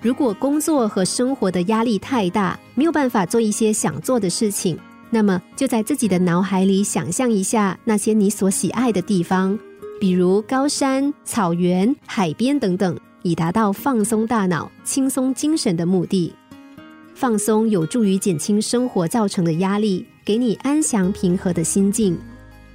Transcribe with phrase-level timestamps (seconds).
[0.00, 4.78] 如果工作和生活的压力太大，没有办法做一些想做的事情，
[5.10, 9.58] 那么就在自己的脑海里想象一下那些你所喜爱的地方，
[10.00, 16.32] 比如高山、草原、海边等等，以达到放松大脑、轻松精神的目的。
[17.14, 22.16] 放松有助于减轻生活造成的压力，给你安详平和的心境。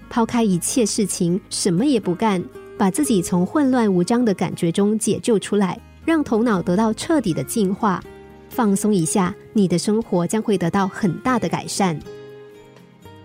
[0.10, 2.44] 抛开一切事情，什么也不干，
[2.78, 5.80] 把自己从混乱无章的感觉中解救出来。
[6.06, 8.04] 让头脑得到彻底的净化，
[8.50, 12.00] 放松一下，你的生活将会得到很大的改善。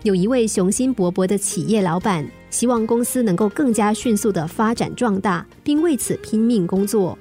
[0.04, 7.18] 有一位雄心勃勃的企业老板，希望公司能够更加迅速的发展壮大，并为此拼命工作。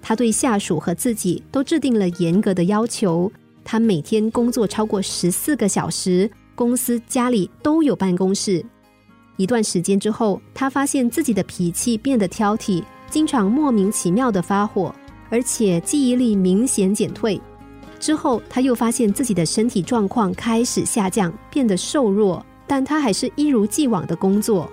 [0.00, 3.30] 他对下属和自己都制定了严格的要求。
[3.64, 8.64] 他每天工作超过十四个小时，公司家里都有办公室。
[9.36, 12.82] 一段时间之后，他发现自己的脾气变得挑剔。
[13.10, 14.94] 经常莫名其妙的发火，
[15.30, 17.40] 而且记忆力明显减退。
[17.98, 24.70] 之后，他又发现自己的身体状况开始下降，变得瘦弱，但他还是一如既往的工作。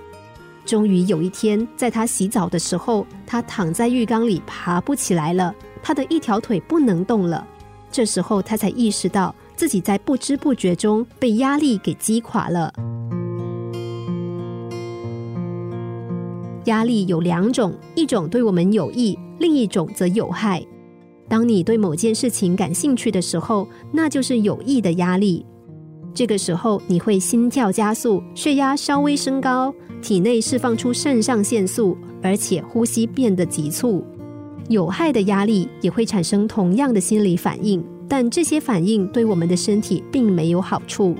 [0.65, 7.45] 终于有一天，在他洗澡的时候，他躺在浴缸里爬不起来了，他的一条腿不能动了。
[7.89, 12.73] 这时候，他才意识到自己在不知不觉中被压力给击垮了。
[16.65, 20.65] 压力有两种，一种对我们有益，另一种则有害。
[21.29, 25.45] 当你对某件事情感兴趣的时候，那就是有益的压力。
[26.13, 34.03] 这个时候，你会心跳加速，血压稍微升高，体内释放出肾上腺素，而且呼吸变得急促。
[34.69, 41.15] 有害的压力也会产生同样的心理反应，但这些反应对我们的身体并没有好处。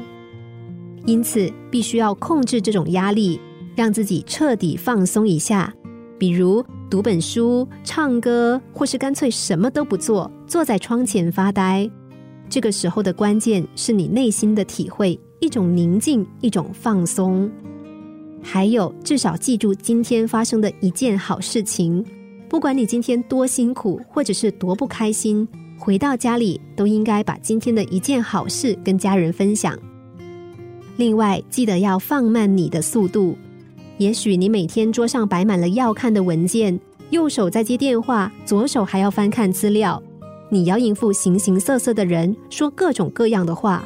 [1.06, 3.40] 因此，必须要控制这种压力。
[3.76, 5.72] 让自己彻底放松一下，
[6.18, 11.90] 比如读本书、唱歌，或是干脆什么都不做，坐在窗前发呆。
[12.50, 17.50] 这个时候的关键是你内心的体会，一种宁静，一种放松。
[18.42, 22.04] 还有，至少记住今天发生的一件好事情。
[22.48, 25.46] 不管你今天多辛苦，或者是多不开心，
[25.78, 29.78] 回到家里都应该把今天的一件好事跟家人分享。
[30.96, 33.38] 另外，记得要放慢你的速度。
[33.98, 40.02] 也许你每天桌上摆满了要看的文件，右手在接电话，左手还要翻看资料。
[40.50, 43.84] 你要应付形形色色的人，说各种各样的话。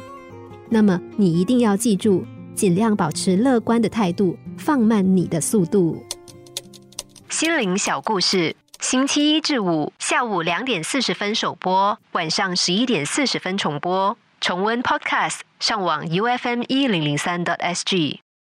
[0.68, 2.24] 那么你一定要记住，
[2.54, 6.02] 尽量保持乐观的态度，放慢你的速度。
[7.28, 14.16] 心灵小故事，星期一至五下午两点四十分首播，晚上十一点四十分重播。
[14.40, 18.22] 重温 Podcast，上网 U F M 一零零三 t S G。